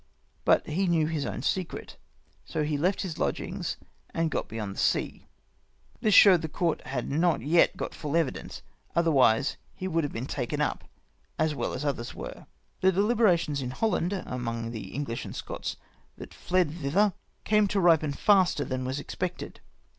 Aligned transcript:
But 0.45 0.65
he 0.65 0.87
knew 0.87 1.05
his 1.05 1.27
own 1.27 1.43
secret; 1.43 1.95
so 2.43 2.63
he 2.63 2.75
left 2.75 3.03
his 3.03 3.19
lodgings, 3.19 3.77
and 4.15 4.31
got 4.31 4.47
beyond 4.47 4.79
sea. 4.79 5.27
This 5.99 6.15
shewed 6.15 6.41
the 6.41 6.49
court 6.49 6.81
had 6.87 7.07
not 7.07 7.41
yet 7.41 7.77
got 7.77 7.93
full 7.93 8.17
evidence, 8.17 8.63
otherwise 8.95 9.57
he 9.75 9.87
would 9.87 10.03
have 10.03 10.11
been 10.11 10.25
taken 10.25 10.59
up, 10.59 10.85
as 11.37 11.53
well 11.53 11.71
as 11.71 11.85
others 11.85 12.15
were."— 12.15 12.27
Vol. 12.31 12.31
i. 12.31 12.33
folio, 12.33 12.47
p. 12.47 12.81
548." 12.81 12.81
The 12.81 12.91
delilierations 12.97 13.61
in 13.61 13.69
Holland, 13.77 14.13
among 14.25 14.71
the 14.71 14.87
English 14.91 15.23
and 15.23 15.35
Scotch 15.35 15.77
that 16.17 16.33
fled 16.33 16.71
thitlier, 16.71 17.13
came 17.43 17.67
to 17.67 17.79
ripen 17.79 18.11
faster 18.11 18.65
than 18.65 18.83
was 18.83 18.99
expected. 18.99 19.59